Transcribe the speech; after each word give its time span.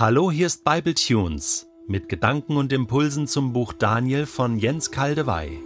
Hallo, 0.00 0.30
hier 0.30 0.46
ist 0.46 0.62
Bible 0.62 0.94
Tunes 0.94 1.66
mit 1.88 2.08
Gedanken 2.08 2.56
und 2.56 2.72
Impulsen 2.72 3.26
zum 3.26 3.52
Buch 3.52 3.72
Daniel 3.72 4.26
von 4.26 4.56
Jens 4.56 4.92
Kaldewey. 4.92 5.58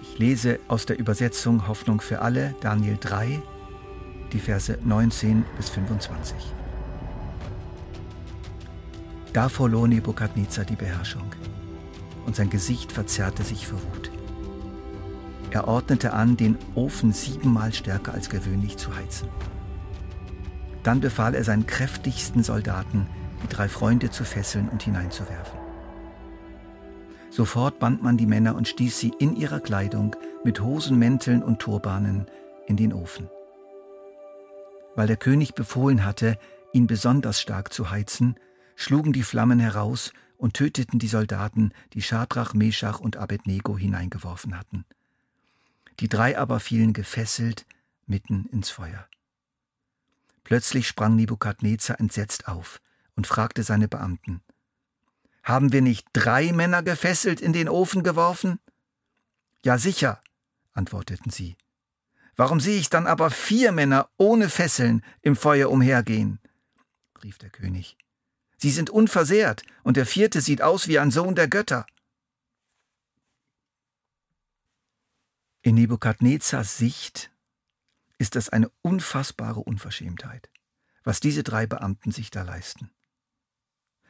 Ich 0.00 0.16
lese 0.16 0.60
aus 0.68 0.86
der 0.86 1.00
Übersetzung 1.00 1.66
Hoffnung 1.66 2.00
für 2.00 2.20
alle, 2.20 2.54
Daniel 2.60 2.96
3, 3.00 3.42
die 4.32 4.38
Verse 4.38 4.78
19 4.84 5.44
bis 5.56 5.68
25. 5.70 6.36
Da 9.32 9.48
verlor 9.48 9.88
Nebukadnezar 9.88 10.64
die 10.64 10.76
Beherrschung 10.76 11.34
und 12.24 12.36
sein 12.36 12.50
Gesicht 12.50 12.92
verzerrte 12.92 13.42
sich 13.42 13.66
vor 13.66 13.80
Wut. 13.82 14.12
Er 15.50 15.66
ordnete 15.66 16.12
an, 16.12 16.36
den 16.36 16.56
Ofen 16.76 17.12
siebenmal 17.12 17.72
stärker 17.72 18.14
als 18.14 18.30
gewöhnlich 18.30 18.76
zu 18.76 18.94
heizen. 18.94 19.26
Dann 20.82 21.00
befahl 21.00 21.34
er 21.34 21.44
seinen 21.44 21.66
kräftigsten 21.66 22.42
Soldaten, 22.42 23.06
die 23.42 23.48
drei 23.48 23.68
Freunde 23.68 24.10
zu 24.10 24.24
fesseln 24.24 24.68
und 24.68 24.82
hineinzuwerfen. 24.82 25.58
Sofort 27.30 27.78
band 27.78 28.02
man 28.02 28.16
die 28.16 28.26
Männer 28.26 28.56
und 28.56 28.66
stieß 28.66 28.98
sie 28.98 29.12
in 29.18 29.36
ihrer 29.36 29.60
Kleidung 29.60 30.16
mit 30.44 30.60
Hosen, 30.60 30.98
Mänteln 30.98 31.42
und 31.42 31.60
Turbanen 31.60 32.26
in 32.66 32.76
den 32.76 32.92
Ofen. 32.92 33.28
Weil 34.96 35.06
der 35.06 35.16
König 35.16 35.54
befohlen 35.54 36.04
hatte, 36.04 36.36
ihn 36.72 36.86
besonders 36.86 37.40
stark 37.40 37.72
zu 37.72 37.90
heizen, 37.90 38.34
schlugen 38.74 39.12
die 39.12 39.22
Flammen 39.22 39.60
heraus 39.60 40.12
und 40.36 40.54
töteten 40.54 40.98
die 40.98 41.08
Soldaten, 41.08 41.72
die 41.92 42.02
Schadrach, 42.02 42.54
Meschach 42.54 42.98
und 42.98 43.16
Abednego 43.16 43.78
hineingeworfen 43.78 44.58
hatten. 44.58 44.84
Die 46.00 46.08
drei 46.08 46.38
aber 46.38 46.60
fielen 46.60 46.92
gefesselt 46.92 47.66
mitten 48.06 48.46
ins 48.50 48.70
Feuer. 48.70 49.06
Plötzlich 50.44 50.86
sprang 50.88 51.16
Nebukadnezar 51.16 52.00
entsetzt 52.00 52.48
auf 52.48 52.80
und 53.14 53.26
fragte 53.26 53.62
seine 53.62 53.88
Beamten, 53.88 54.42
Haben 55.42 55.72
wir 55.72 55.82
nicht 55.82 56.06
drei 56.12 56.52
Männer 56.52 56.82
gefesselt 56.82 57.40
in 57.40 57.52
den 57.52 57.68
Ofen 57.68 58.02
geworfen? 58.02 58.58
Ja 59.64 59.78
sicher, 59.78 60.20
antworteten 60.72 61.30
sie. 61.30 61.56
Warum 62.36 62.60
sehe 62.60 62.78
ich 62.78 62.88
dann 62.88 63.06
aber 63.06 63.30
vier 63.30 63.72
Männer 63.72 64.08
ohne 64.16 64.48
Fesseln 64.48 65.04
im 65.20 65.36
Feuer 65.36 65.70
umhergehen? 65.70 66.40
rief 67.22 67.36
der 67.38 67.50
König. 67.50 67.98
Sie 68.56 68.70
sind 68.70 68.90
unversehrt, 68.90 69.62
und 69.82 69.96
der 69.96 70.06
vierte 70.06 70.40
sieht 70.40 70.62
aus 70.62 70.88
wie 70.88 70.98
ein 70.98 71.10
Sohn 71.10 71.34
der 71.34 71.48
Götter. 71.48 71.86
In 75.62 75.74
Nebukadnezars 75.74 76.78
Sicht 76.78 77.30
ist 78.20 78.36
das 78.36 78.50
eine 78.50 78.70
unfassbare 78.82 79.60
Unverschämtheit, 79.60 80.50
was 81.04 81.20
diese 81.20 81.42
drei 81.42 81.66
Beamten 81.66 82.12
sich 82.12 82.30
da 82.30 82.42
leisten. 82.42 82.90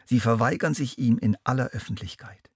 Sie 0.04 0.18
verweigern 0.18 0.74
sich 0.74 0.98
ihm 0.98 1.16
in 1.16 1.36
aller 1.44 1.68
Öffentlichkeit. 1.68 2.50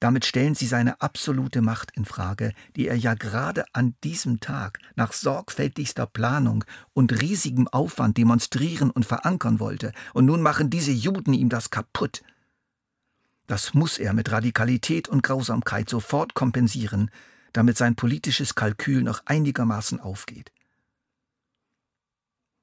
Damit 0.00 0.24
stellen 0.24 0.54
sie 0.54 0.66
seine 0.66 1.02
absolute 1.02 1.60
Macht 1.60 1.90
in 1.94 2.06
Frage, 2.06 2.54
die 2.74 2.88
er 2.88 2.96
ja 2.96 3.12
gerade 3.12 3.66
an 3.74 3.96
diesem 4.02 4.40
Tag 4.40 4.78
nach 4.96 5.12
sorgfältigster 5.12 6.06
Planung 6.06 6.64
und 6.94 7.20
riesigem 7.20 7.68
Aufwand 7.68 8.16
demonstrieren 8.16 8.90
und 8.90 9.04
verankern 9.04 9.60
wollte, 9.60 9.92
und 10.14 10.24
nun 10.24 10.40
machen 10.40 10.70
diese 10.70 10.92
Juden 10.92 11.34
ihm 11.34 11.50
das 11.50 11.68
kaputt. 11.68 12.22
Das 13.46 13.74
muss 13.74 13.98
er 13.98 14.14
mit 14.14 14.32
Radikalität 14.32 15.06
und 15.06 15.22
Grausamkeit 15.22 15.90
sofort 15.90 16.32
kompensieren, 16.32 17.10
damit 17.54 17.78
sein 17.78 17.94
politisches 17.94 18.54
Kalkül 18.54 19.02
noch 19.02 19.22
einigermaßen 19.24 20.00
aufgeht. 20.00 20.52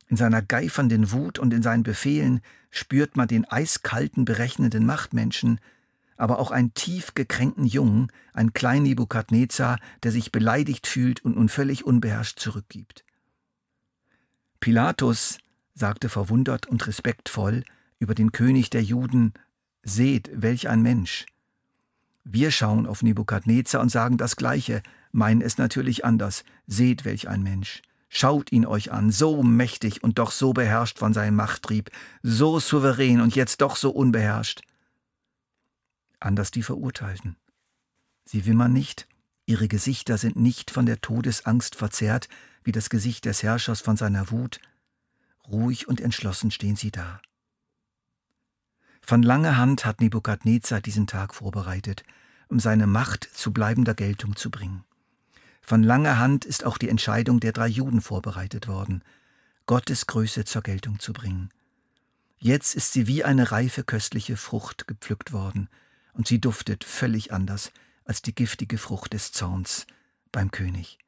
In 0.07 0.17
seiner 0.17 0.41
geifernden 0.41 1.11
Wut 1.11 1.39
und 1.39 1.53
in 1.53 1.63
seinen 1.63 1.83
Befehlen 1.83 2.41
spürt 2.69 3.15
man 3.15 3.29
den 3.29 3.45
eiskalten, 3.45 4.25
berechnenden 4.25 4.85
Machtmenschen, 4.85 5.59
aber 6.17 6.37
auch 6.37 6.51
einen 6.51 6.73
tief 6.73 7.15
gekränkten 7.15 7.65
Jungen, 7.65 8.11
einen 8.33 8.53
kleinen 8.53 8.83
Nebukadnezar, 8.83 9.79
der 10.03 10.11
sich 10.11 10.31
beleidigt 10.31 10.85
fühlt 10.85 11.23
und 11.23 11.37
nun 11.37 11.47
völlig 11.47 11.85
unbeherrscht 11.85 12.39
zurückgibt. 12.39 13.05
Pilatus 14.59 15.37
sagte 15.73 16.09
verwundert 16.09 16.67
und 16.67 16.85
respektvoll 16.85 17.63
über 17.97 18.13
den 18.13 18.33
König 18.33 18.69
der 18.69 18.83
Juden, 18.83 19.33
Seht, 19.83 20.29
welch 20.33 20.69
ein 20.69 20.83
Mensch, 20.83 21.25
wir 22.23 22.51
schauen 22.51 22.85
auf 22.85 23.03
Nebukadnezar 23.03 23.81
und 23.81 23.89
sagen 23.89 24.17
das 24.17 24.35
Gleiche, 24.35 24.81
meinen 25.11 25.41
es 25.41 25.57
natürlich 25.57 26.05
anders. 26.05 26.43
Seht, 26.67 27.03
welch 27.05 27.27
ein 27.27 27.43
Mensch. 27.43 27.81
Schaut 28.09 28.51
ihn 28.51 28.65
euch 28.65 28.91
an, 28.91 29.11
so 29.11 29.41
mächtig 29.41 30.03
und 30.03 30.19
doch 30.19 30.31
so 30.31 30.53
beherrscht 30.53 30.99
von 30.99 31.13
seinem 31.13 31.35
Machttrieb, 31.35 31.89
so 32.21 32.59
souverän 32.59 33.21
und 33.21 33.35
jetzt 33.35 33.61
doch 33.61 33.75
so 33.75 33.89
unbeherrscht. 33.89 34.61
Anders 36.19 36.51
die 36.51 36.61
Verurteilten. 36.61 37.37
Sie 38.25 38.45
wimmern 38.45 38.73
nicht, 38.73 39.07
ihre 39.45 39.67
Gesichter 39.67 40.17
sind 40.17 40.35
nicht 40.35 40.71
von 40.71 40.85
der 40.85 41.01
Todesangst 41.01 41.75
verzerrt, 41.75 42.27
wie 42.63 42.71
das 42.71 42.89
Gesicht 42.89 43.25
des 43.25 43.43
Herrschers 43.43 43.81
von 43.81 43.97
seiner 43.97 44.29
Wut. 44.29 44.59
Ruhig 45.47 45.87
und 45.87 45.99
entschlossen 45.99 46.51
stehen 46.51 46.75
sie 46.75 46.91
da. 46.91 47.21
Von 49.11 49.23
langer 49.23 49.57
Hand 49.57 49.83
hat 49.83 49.99
Nebukadnezar 49.99 50.79
diesen 50.79 51.05
Tag 51.05 51.35
vorbereitet, 51.35 52.05
um 52.47 52.61
seine 52.61 52.87
Macht 52.87 53.25
zu 53.25 53.51
bleibender 53.51 53.93
Geltung 53.93 54.37
zu 54.37 54.49
bringen. 54.49 54.85
Von 55.61 55.83
langer 55.83 56.17
Hand 56.17 56.45
ist 56.45 56.63
auch 56.63 56.77
die 56.77 56.87
Entscheidung 56.87 57.41
der 57.41 57.51
drei 57.51 57.67
Juden 57.67 57.99
vorbereitet 57.99 58.69
worden, 58.69 59.03
Gottes 59.65 60.07
Größe 60.07 60.45
zur 60.45 60.61
Geltung 60.61 60.99
zu 60.99 61.11
bringen. 61.11 61.49
Jetzt 62.37 62.73
ist 62.73 62.93
sie 62.93 63.05
wie 63.05 63.25
eine 63.25 63.51
reife 63.51 63.83
köstliche 63.83 64.37
Frucht 64.37 64.87
gepflückt 64.87 65.33
worden, 65.33 65.67
und 66.13 66.29
sie 66.29 66.39
duftet 66.39 66.85
völlig 66.85 67.33
anders 67.33 67.73
als 68.05 68.21
die 68.21 68.33
giftige 68.33 68.77
Frucht 68.77 69.11
des 69.11 69.33
Zorns 69.33 69.87
beim 70.31 70.51
König. 70.51 70.99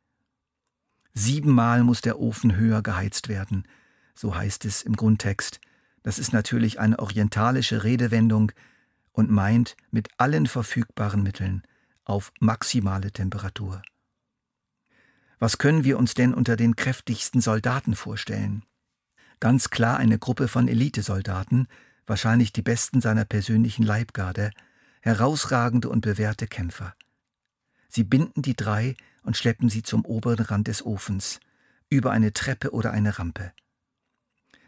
Siebenmal 1.13 1.85
muss 1.85 2.01
der 2.01 2.19
Ofen 2.19 2.57
höher 2.57 2.81
geheizt 2.81 3.29
werden, 3.29 3.65
so 4.13 4.35
heißt 4.35 4.65
es 4.65 4.81
im 4.81 4.97
Grundtext, 4.97 5.61
das 6.03 6.19
ist 6.19 6.33
natürlich 6.33 6.79
eine 6.79 6.99
orientalische 6.99 7.83
Redewendung 7.83 8.51
und 9.13 9.31
meint 9.31 9.75
mit 9.91 10.09
allen 10.17 10.47
verfügbaren 10.47 11.23
Mitteln 11.23 11.63
auf 12.03 12.31
maximale 12.39 13.11
Temperatur. 13.11 13.81
Was 15.39 15.57
können 15.57 15.83
wir 15.83 15.97
uns 15.97 16.13
denn 16.13 16.33
unter 16.33 16.55
den 16.55 16.75
kräftigsten 16.75 17.41
Soldaten 17.41 17.95
vorstellen? 17.95 18.63
Ganz 19.39 19.69
klar 19.69 19.97
eine 19.97 20.19
Gruppe 20.19 20.47
von 20.47 20.67
Elitesoldaten, 20.67 21.67
wahrscheinlich 22.05 22.53
die 22.53 22.61
besten 22.61 23.01
seiner 23.01 23.25
persönlichen 23.25 23.83
Leibgarde, 23.83 24.51
herausragende 25.01 25.89
und 25.89 26.01
bewährte 26.01 26.47
Kämpfer. 26.47 26.95
Sie 27.89 28.03
binden 28.03 28.41
die 28.41 28.55
drei 28.55 28.95
und 29.23 29.37
schleppen 29.37 29.69
sie 29.69 29.83
zum 29.83 30.05
oberen 30.05 30.45
Rand 30.45 30.67
des 30.67 30.85
Ofens, 30.85 31.39
über 31.89 32.11
eine 32.11 32.33
Treppe 32.33 32.71
oder 32.71 32.91
eine 32.91 33.19
Rampe. 33.19 33.51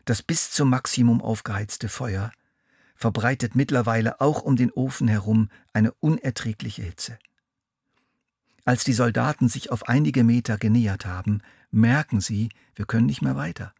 Das 0.05 0.21
bis 0.21 0.51
zum 0.51 0.69
Maximum 0.69 1.21
aufgeheizte 1.21 1.89
Feuer 1.89 2.31
verbreitet 2.95 3.55
mittlerweile 3.55 4.21
auch 4.21 4.41
um 4.41 4.55
den 4.55 4.71
Ofen 4.71 5.07
herum 5.07 5.49
eine 5.73 5.91
unerträgliche 5.93 6.83
Hitze. 6.83 7.19
Als 8.63 8.83
die 8.83 8.93
Soldaten 8.93 9.49
sich 9.49 9.71
auf 9.71 9.89
einige 9.89 10.23
Meter 10.23 10.57
genähert 10.57 11.05
haben, 11.05 11.41
merken 11.71 12.21
sie, 12.21 12.49
wir 12.73 12.85
können 12.85 13.05
nicht 13.05 13.21
mehr 13.21 13.35
weiter. 13.35 13.73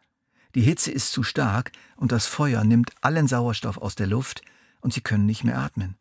Die 0.53 0.62
Hitze 0.62 0.91
ist 0.91 1.12
zu 1.12 1.24
stark 1.24 1.72
und 1.96 2.12
das 2.12 2.28
Feuer 2.28 2.63
nimmt 2.63 2.92
allen 3.02 3.28
Sauerstoff 3.28 3.78
aus 3.78 3.96
der 3.96 4.07
Luft 4.07 4.42
und 4.81 4.94
sie 4.94 5.02
können 5.02 5.25
nicht 5.25 5.44
mehr 5.44 5.57
atmen. 5.57 5.97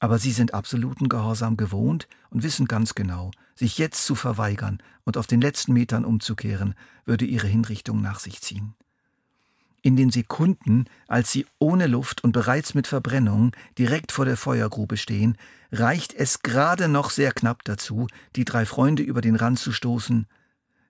Aber 0.00 0.18
sie 0.18 0.32
sind 0.32 0.54
absoluten 0.54 1.08
Gehorsam 1.08 1.56
gewohnt 1.56 2.08
und 2.30 2.42
wissen 2.42 2.66
ganz 2.66 2.94
genau, 2.94 3.30
sich 3.54 3.78
jetzt 3.78 4.04
zu 4.04 4.14
verweigern 4.14 4.80
und 5.04 5.16
auf 5.16 5.26
den 5.26 5.40
letzten 5.40 5.72
Metern 5.72 6.04
umzukehren, 6.04 6.74
würde 7.04 7.24
ihre 7.24 7.48
Hinrichtung 7.48 8.00
nach 8.00 8.20
sich 8.20 8.40
ziehen. 8.40 8.74
In 9.82 9.96
den 9.96 10.10
Sekunden, 10.10 10.86
als 11.06 11.30
sie 11.32 11.46
ohne 11.58 11.86
Luft 11.86 12.22
und 12.22 12.32
bereits 12.32 12.74
mit 12.74 12.86
Verbrennung 12.86 13.52
direkt 13.78 14.12
vor 14.12 14.24
der 14.24 14.36
Feuergrube 14.36 14.96
stehen, 14.96 15.36
reicht 15.70 16.14
es 16.14 16.42
gerade 16.42 16.88
noch 16.88 17.10
sehr 17.10 17.32
knapp 17.32 17.64
dazu, 17.64 18.08
die 18.36 18.44
drei 18.44 18.66
Freunde 18.66 19.02
über 19.02 19.20
den 19.20 19.36
Rand 19.36 19.58
zu 19.58 19.72
stoßen. 19.72 20.26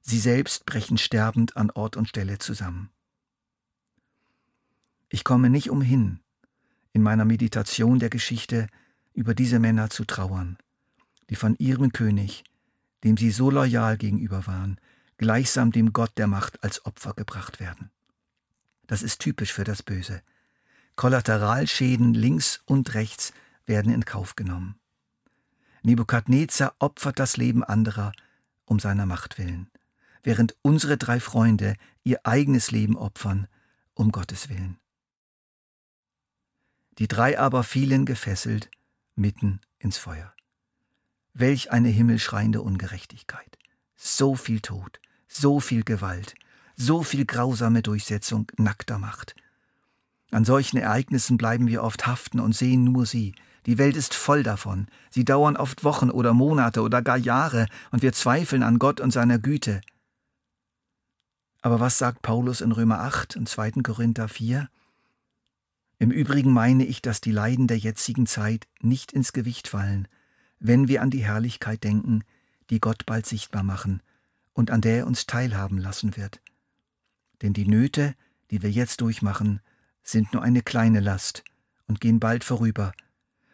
Sie 0.00 0.18
selbst 0.18 0.64
brechen 0.64 0.96
sterbend 0.96 1.56
an 1.56 1.70
Ort 1.70 1.96
und 1.96 2.08
Stelle 2.08 2.38
zusammen. 2.38 2.90
Ich 5.10 5.24
komme 5.24 5.50
nicht 5.50 5.70
umhin, 5.70 6.20
in 6.92 7.02
meiner 7.02 7.24
Meditation 7.24 7.98
der 7.98 8.10
Geschichte 8.10 8.68
über 9.18 9.34
diese 9.34 9.58
Männer 9.58 9.90
zu 9.90 10.04
trauern, 10.04 10.58
die 11.28 11.34
von 11.34 11.56
ihrem 11.58 11.92
König, 11.92 12.44
dem 13.02 13.16
sie 13.16 13.32
so 13.32 13.50
loyal 13.50 13.96
gegenüber 13.96 14.46
waren, 14.46 14.80
gleichsam 15.16 15.72
dem 15.72 15.92
Gott 15.92 16.12
der 16.18 16.28
Macht 16.28 16.62
als 16.62 16.86
Opfer 16.86 17.14
gebracht 17.14 17.58
werden. 17.58 17.90
Das 18.86 19.02
ist 19.02 19.18
typisch 19.18 19.52
für 19.52 19.64
das 19.64 19.82
Böse. 19.82 20.22
Kollateralschäden 20.94 22.14
links 22.14 22.62
und 22.64 22.94
rechts 22.94 23.32
werden 23.66 23.92
in 23.92 24.04
Kauf 24.04 24.36
genommen. 24.36 24.78
Nebukadnezar 25.82 26.76
opfert 26.78 27.18
das 27.18 27.36
Leben 27.36 27.64
anderer 27.64 28.12
um 28.66 28.78
seiner 28.78 29.04
Macht 29.04 29.36
willen. 29.36 29.68
während 30.22 30.56
unsere 30.62 30.96
drei 30.96 31.20
Freunde 31.20 31.74
ihr 32.04 32.20
eigenes 32.24 32.70
Leben 32.70 32.96
opfern, 32.96 33.48
um 33.94 34.12
Gottes 34.12 34.48
willen. 34.48 34.78
Die 36.98 37.08
drei 37.08 37.38
aber 37.38 37.62
fielen 37.64 38.04
gefesselt 38.04 38.70
mitten 39.18 39.60
ins 39.78 39.98
Feuer. 39.98 40.32
Welch 41.34 41.70
eine 41.70 41.88
himmelschreiende 41.88 42.62
Ungerechtigkeit. 42.62 43.58
So 43.96 44.34
viel 44.34 44.60
Tod, 44.60 45.00
so 45.26 45.60
viel 45.60 45.84
Gewalt, 45.84 46.34
so 46.76 47.02
viel 47.02 47.26
grausame 47.26 47.82
Durchsetzung 47.82 48.46
nackter 48.56 48.98
Macht. 48.98 49.34
An 50.30 50.44
solchen 50.44 50.76
Ereignissen 50.76 51.36
bleiben 51.36 51.66
wir 51.66 51.82
oft 51.82 52.06
haften 52.06 52.38
und 52.40 52.54
sehen 52.54 52.84
nur 52.84 53.06
sie. 53.06 53.34
Die 53.66 53.78
Welt 53.78 53.96
ist 53.96 54.14
voll 54.14 54.42
davon. 54.42 54.86
Sie 55.10 55.24
dauern 55.24 55.56
oft 55.56 55.84
Wochen 55.84 56.10
oder 56.10 56.32
Monate 56.34 56.82
oder 56.82 57.02
gar 57.02 57.16
Jahre 57.16 57.66
und 57.90 58.02
wir 58.02 58.12
zweifeln 58.12 58.62
an 58.62 58.78
Gott 58.78 59.00
und 59.00 59.10
seiner 59.10 59.38
Güte. 59.38 59.80
Aber 61.60 61.80
was 61.80 61.98
sagt 61.98 62.22
Paulus 62.22 62.60
in 62.60 62.72
Römer 62.72 63.00
8 63.00 63.36
und 63.36 63.48
2. 63.48 63.82
Korinther 63.82 64.28
4? 64.28 64.68
Im 65.98 66.12
Übrigen 66.12 66.52
meine 66.52 66.84
ich, 66.84 67.02
dass 67.02 67.20
die 67.20 67.32
Leiden 67.32 67.66
der 67.66 67.78
jetzigen 67.78 68.26
Zeit 68.26 68.68
nicht 68.80 69.12
ins 69.12 69.32
Gewicht 69.32 69.66
fallen, 69.66 70.06
wenn 70.60 70.86
wir 70.86 71.02
an 71.02 71.10
die 71.10 71.24
Herrlichkeit 71.24 71.82
denken, 71.82 72.22
die 72.70 72.80
Gott 72.80 73.04
bald 73.04 73.26
sichtbar 73.26 73.64
machen 73.64 74.02
und 74.52 74.70
an 74.70 74.80
der 74.80 74.98
er 74.98 75.06
uns 75.06 75.26
teilhaben 75.26 75.78
lassen 75.78 76.16
wird. 76.16 76.40
Denn 77.42 77.52
die 77.52 77.66
Nöte, 77.66 78.14
die 78.50 78.62
wir 78.62 78.70
jetzt 78.70 79.00
durchmachen, 79.00 79.60
sind 80.02 80.32
nur 80.32 80.42
eine 80.42 80.62
kleine 80.62 81.00
Last 81.00 81.42
und 81.86 82.00
gehen 82.00 82.20
bald 82.20 82.44
vorüber, 82.44 82.92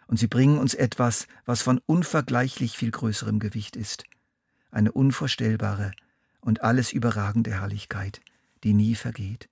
und 0.06 0.18
sie 0.18 0.26
bringen 0.26 0.58
uns 0.58 0.74
etwas, 0.74 1.26
was 1.46 1.62
von 1.62 1.80
unvergleichlich 1.86 2.76
viel 2.76 2.90
größerem 2.90 3.38
Gewicht 3.38 3.74
ist, 3.74 4.04
eine 4.70 4.92
unvorstellbare 4.92 5.92
und 6.40 6.62
alles 6.62 6.92
überragende 6.92 7.52
Herrlichkeit, 7.52 8.20
die 8.64 8.74
nie 8.74 8.94
vergeht. 8.94 9.48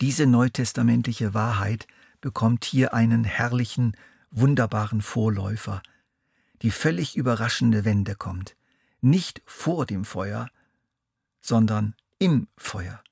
Diese 0.00 0.26
neutestamentliche 0.26 1.32
Wahrheit 1.32 1.86
bekommt 2.20 2.64
hier 2.64 2.92
einen 2.92 3.24
herrlichen, 3.24 3.96
wunderbaren 4.30 5.00
Vorläufer. 5.00 5.82
Die 6.62 6.70
völlig 6.70 7.16
überraschende 7.16 7.84
Wende 7.84 8.14
kommt, 8.14 8.56
nicht 9.00 9.42
vor 9.46 9.86
dem 9.86 10.04
Feuer, 10.04 10.48
sondern 11.40 11.94
im 12.18 12.48
Feuer. 12.56 13.02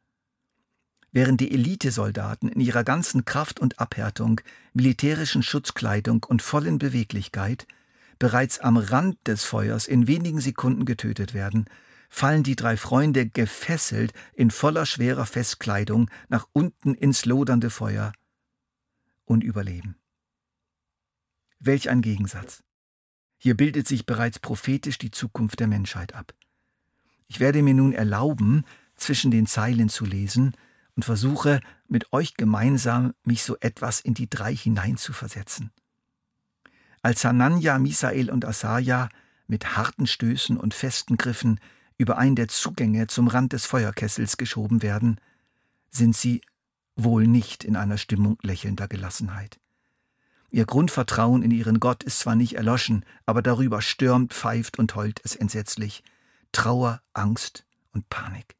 Während 1.13 1.41
die 1.41 1.53
Elitesoldaten 1.53 2.49
in 2.49 2.61
ihrer 2.61 2.85
ganzen 2.85 3.25
Kraft 3.25 3.61
und 3.61 3.79
Abhärtung, 3.79 4.41
militärischen 4.73 5.43
Schutzkleidung 5.43 6.25
und 6.25 6.43
vollen 6.43 6.79
Beweglichkeit 6.79 7.67
bereits 8.19 8.59
am 8.59 8.77
Rand 8.77 9.19
des 9.27 9.45
Feuers 9.45 9.87
in 9.87 10.07
wenigen 10.07 10.41
Sekunden 10.41 10.85
getötet 10.85 11.33
werden, 11.33 11.67
fallen 12.15 12.45
die 12.45 12.55
drei 12.55 12.77
Freunde 12.77 13.29
gefesselt 13.29 14.13
in 14.35 14.53
voller 14.53 14.87
schwerer 14.87 15.27
Festkleidung 15.27 16.09
nach 16.29 16.47
unten 16.53 16.95
ins 16.95 17.25
lodernde 17.25 17.71
Feuer 17.71 18.13
und 19.25 19.43
überleben. 19.43 19.97
Welch 21.59 21.91
ein 21.91 22.03
Gegensatz. 22.03 22.63
Hier 23.37 23.57
bildet 23.57 23.89
sich 23.89 24.07
bereits 24.07 24.39
prophetisch 24.39 24.97
die 24.99 25.11
Zukunft 25.11 25.59
der 25.59 25.67
Menschheit 25.67 26.15
ab. 26.15 26.35
Ich 27.27 27.41
werde 27.41 27.65
mir 27.65 27.75
nun 27.75 27.93
erlauben, 27.93 28.65
zwischen 28.95 29.33
den 29.33 29.49
Zeilen 29.49 29.89
zu 29.89 30.05
lesen 30.05 30.57
und 30.95 31.05
versuche 31.05 31.59
mit 31.89 32.13
euch 32.13 32.35
gemeinsam 32.35 33.15
mich 33.25 33.43
so 33.43 33.57
etwas 33.59 33.99
in 33.99 34.15
die 34.15 34.31
drei 34.31 34.55
hineinzuversetzen. 34.55 35.73
Als 37.03 37.25
Hanania, 37.25 37.77
Misael 37.81 38.31
und 38.31 38.45
Asaja 38.45 39.09
mit 39.49 39.77
harten 39.77 40.07
Stößen 40.07 40.57
und 40.57 40.75
festen 40.75 41.17
Griffen 41.17 41.59
über 41.97 42.19
einen 42.19 42.37
der 42.37 42.49
Zugänge 42.49 43.07
zum 43.07 43.29
Rand 43.29 43.53
des 43.53 43.67
Feuerkessels 43.67 44.37
geschoben 44.37 44.83
werden, 44.83 45.21
sind 45.91 46.17
sie 46.17 46.41
wohl 46.97 47.27
nicht 47.27 47.65
in 47.65 47.77
einer 47.77 47.99
Stimmung 47.99 48.39
lächelnder 48.43 48.89
Gelassenheit. 48.89 49.61
Ihr 50.51 50.67
Grundvertrauen 50.67 51.43
in 51.43 51.51
ihren 51.51 51.81
Gott 51.81 52.05
ist 52.05 52.21
zwar 52.21 52.37
nicht 52.37 52.55
erloschen, 52.55 53.05
aber 53.27 53.43
darüber 53.43 53.83
stürmt, 53.83 54.33
pfeift 54.33 54.79
und 54.79 54.95
heult 54.95 55.21
es 55.25 55.35
entsetzlich. 55.35 56.05
Trauer, 56.53 57.03
Angst 57.13 57.67
und 57.93 58.09
Panik. 58.09 58.57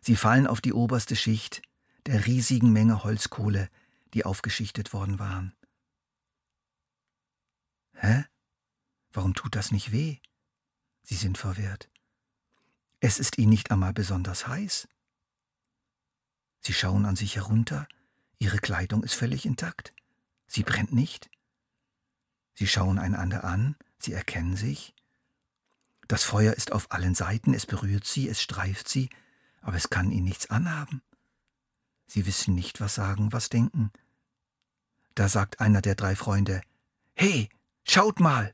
Sie 0.00 0.16
fallen 0.16 0.46
auf 0.46 0.60
die 0.60 0.72
oberste 0.72 1.16
Schicht 1.16 1.62
der 2.06 2.26
riesigen 2.26 2.72
Menge 2.72 3.04
Holzkohle, 3.04 3.68
die 4.14 4.24
aufgeschichtet 4.24 4.92
worden 4.92 5.18
waren. 5.18 5.54
Hä? 7.94 8.24
Warum 9.12 9.34
tut 9.34 9.54
das 9.54 9.72
nicht 9.72 9.92
weh? 9.92 10.18
Sie 11.02 11.16
sind 11.16 11.38
verwirrt. 11.38 11.91
Es 13.04 13.18
ist 13.18 13.36
ihnen 13.36 13.50
nicht 13.50 13.72
einmal 13.72 13.92
besonders 13.92 14.46
heiß. 14.46 14.86
Sie 16.60 16.72
schauen 16.72 17.04
an 17.04 17.16
sich 17.16 17.34
herunter, 17.34 17.88
ihre 18.38 18.58
Kleidung 18.58 19.02
ist 19.02 19.14
völlig 19.14 19.44
intakt. 19.44 19.92
Sie 20.46 20.62
brennt 20.62 20.92
nicht. 20.92 21.28
Sie 22.54 22.68
schauen 22.68 23.00
einander 23.00 23.42
an, 23.42 23.74
sie 23.98 24.12
erkennen 24.12 24.56
sich. 24.56 24.94
Das 26.06 26.22
Feuer 26.22 26.52
ist 26.52 26.70
auf 26.70 26.92
allen 26.92 27.16
Seiten, 27.16 27.54
es 27.54 27.66
berührt 27.66 28.04
sie, 28.04 28.28
es 28.28 28.40
streift 28.40 28.88
sie, 28.88 29.10
aber 29.62 29.76
es 29.76 29.90
kann 29.90 30.12
ihnen 30.12 30.24
nichts 30.24 30.48
anhaben. 30.48 31.02
Sie 32.06 32.24
wissen 32.24 32.54
nicht, 32.54 32.80
was 32.80 32.94
sagen, 32.94 33.32
was 33.32 33.48
denken. 33.48 33.90
Da 35.16 35.28
sagt 35.28 35.58
einer 35.58 35.82
der 35.82 35.96
drei 35.96 36.14
Freunde, 36.14 36.62
Hey, 37.14 37.48
schaut 37.82 38.20
mal! 38.20 38.52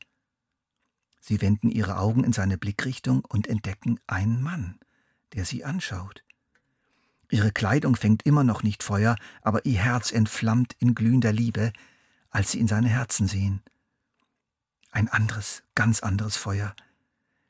Sie 1.29 1.43
wenden 1.43 1.71
ihre 1.71 1.99
Augen 1.99 2.25
in 2.25 2.33
seine 2.33 2.57
Blickrichtung 2.57 3.23
und 3.23 3.49
entdecken 3.49 4.01
einen 4.07 4.43
Mann, 4.43 4.79
der 5.35 5.45
sie 5.45 5.63
anschaut. 5.63 6.25
Ihre 7.31 7.53
Kleidung 7.53 7.97
fängt 7.97 8.25
immer 8.25 8.45
noch 8.45 8.63
nicht 8.63 8.83
Feuer, 8.83 9.15
aber 9.43 9.67
ihr 9.67 9.79
Herz 9.79 10.11
entflammt 10.11 10.75
in 10.79 10.95
glühender 10.95 11.31
Liebe, 11.31 11.75
als 12.31 12.53
sie 12.53 12.61
in 12.61 12.67
seine 12.67 12.89
Herzen 12.89 13.29
sehen. 13.29 13.61
Ein 14.91 15.09
anderes, 15.09 15.65
ganz 15.75 16.01
anderes 16.01 16.39
Feuer. 16.39 16.75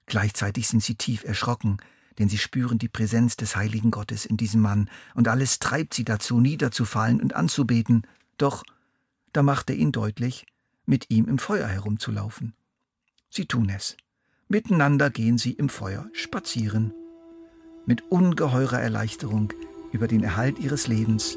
Gleichzeitig 0.06 0.66
sind 0.66 0.82
sie 0.82 0.96
tief 0.96 1.22
erschrocken, 1.22 1.76
denn 2.18 2.28
sie 2.28 2.38
spüren 2.38 2.80
die 2.80 2.88
Präsenz 2.88 3.36
des 3.36 3.54
heiligen 3.54 3.92
Gottes 3.92 4.26
in 4.26 4.36
diesem 4.36 4.60
Mann, 4.60 4.90
und 5.14 5.28
alles 5.28 5.60
treibt 5.60 5.94
sie 5.94 6.04
dazu, 6.04 6.40
niederzufallen 6.40 7.20
und 7.20 7.36
anzubeten. 7.36 8.08
Doch 8.38 8.64
da 9.32 9.44
macht 9.44 9.70
er 9.70 9.76
ihnen 9.76 9.92
deutlich, 9.92 10.46
mit 10.84 11.10
ihm 11.10 11.28
im 11.28 11.38
Feuer 11.38 11.68
herumzulaufen. 11.68 12.54
Sie 13.30 13.46
tun 13.46 13.70
es. 13.74 13.96
Miteinander 14.48 15.10
gehen 15.10 15.36
sie 15.36 15.52
im 15.52 15.68
Feuer 15.68 16.06
spazieren. 16.12 16.94
Mit 17.86 18.10
ungeheurer 18.10 18.80
Erleichterung 18.80 19.52
über 19.92 20.08
den 20.08 20.24
Erhalt 20.24 20.58
ihres 20.58 20.88
Lebens, 20.88 21.36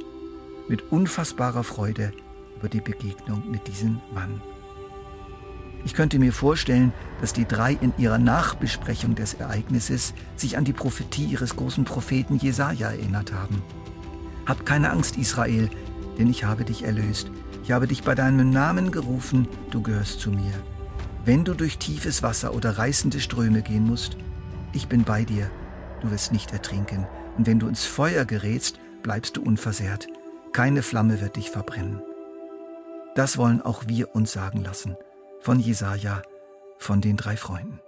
mit 0.68 0.92
unfassbarer 0.92 1.63
Freude 1.63 2.13
über 2.58 2.70
die 2.70 2.82
Begegnung 2.82 3.50
mit 3.50 3.68
diesem 3.68 4.00
Mann. 4.13 4.42
Ich 5.84 5.94
könnte 5.94 6.20
mir 6.20 6.32
vorstellen, 6.32 6.94
dass 7.20 7.34
die 7.34 7.46
drei 7.46 7.74
in 7.74 7.94
ihrer 7.98 8.20
Nachbesprechung 8.20 9.15
des 9.15 9.34
Ereignisses 9.34 10.13
sich 10.36 10.58
an 10.58 10.63
die 10.63 10.74
Prophetie 10.74 11.25
ihres 11.25 11.56
großen 11.56 11.86
Propheten 11.86 12.38
Jesaja 12.38 12.92
erinnert 12.92 13.34
haben. 13.34 13.63
Hab 14.46 14.65
keine 14.65 14.92
Angst, 14.92 15.18
Israel, 15.18 15.70
denn 16.18 16.30
ich 16.30 16.44
habe 16.44 16.65
dich 16.65 16.84
erlöst. 16.84 17.32
Ich 17.63 17.72
habe 17.72 17.88
dich 17.88 18.04
bei 18.04 18.15
deinem 18.15 18.51
Namen 18.51 18.92
gerufen, 18.92 19.48
du 19.72 19.82
gehörst 19.82 20.20
zu 20.20 20.32
mir. 20.32 20.54
Wenn 21.24 21.46
du 21.46 21.54
durch 21.54 21.78
tiefes 21.78 22.24
Wasser 22.24 22.56
oder 22.56 22.80
reißende 22.80 23.20
Ströme 23.20 23.62
gehen 23.62 23.86
musst, 23.86 24.18
ich 24.74 24.88
bin 24.88 25.04
bei 25.04 25.24
dir, 25.24 25.51
du 26.01 26.10
wirst 26.10 26.32
nicht 26.32 26.51
ertrinken. 26.51 27.08
Und 27.38 27.46
wenn 27.46 27.60
du 27.60 27.68
ins 27.68 27.86
Feuer 27.86 28.25
gerätst, 28.25 28.80
bleibst 29.04 29.38
du 29.38 29.44
unversehrt. 29.44 30.08
Keine 30.51 30.82
Flamme 30.82 31.22
wird 31.22 31.36
dich 31.36 31.51
verbrennen. 31.51 32.01
Das 33.16 33.38
wollen 33.38 33.62
auch 33.62 33.84
wir 33.88 34.16
uns 34.16 34.32
sagen 34.32 34.63
lassen 34.63 34.98
von 35.42 35.60
Jesaja, 35.60 36.22
von 36.78 37.01
den 37.01 37.18
drei 37.18 37.36
Freunden. 37.36 37.80